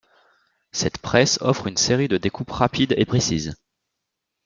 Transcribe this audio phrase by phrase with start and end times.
[0.71, 3.55] Cette presse offre une série de découpe rapide et précise.